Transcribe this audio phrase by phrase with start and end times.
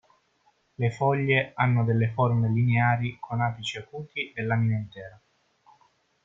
[0.79, 5.21] Le foglie hanno delle forme lineari con apici acuti e lamina intera.